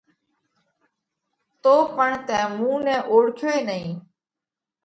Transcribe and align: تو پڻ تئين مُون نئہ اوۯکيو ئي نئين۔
تو 1.61 1.73
پڻ 1.95 2.09
تئين 2.27 2.49
مُون 2.57 2.77
نئہ 2.85 2.95
اوۯکيو 3.09 3.49
ئي 3.53 3.61
نئين۔ 3.67 3.91